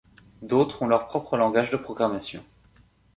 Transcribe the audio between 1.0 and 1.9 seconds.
propre langage de